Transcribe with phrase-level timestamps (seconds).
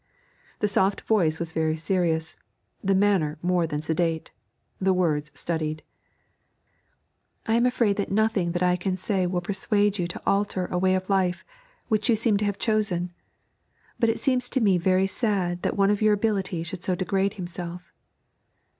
[0.61, 2.35] The soft voice was very serious,
[2.83, 4.31] the manner more than sedate,
[4.79, 5.83] the words studied.
[7.45, 10.79] 'I am afraid that nothing that I can say will persuade you to alter a
[10.79, 11.45] way of life
[11.87, 13.13] which you seem to have chosen,
[13.99, 17.35] but it seems to me very sad that one of your ability should so degrade
[17.35, 17.93] himself.'